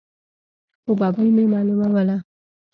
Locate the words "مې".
1.35-1.43